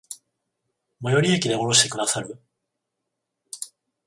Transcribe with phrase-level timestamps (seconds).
[0.99, 2.39] 最寄駅で降ろしてくださる？